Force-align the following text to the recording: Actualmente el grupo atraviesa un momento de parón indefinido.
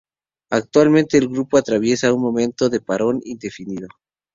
Actualmente 0.49 1.19
el 1.19 1.27
grupo 1.29 1.59
atraviesa 1.59 2.11
un 2.11 2.23
momento 2.23 2.69
de 2.71 2.81
parón 2.81 3.21
indefinido. 3.23 3.87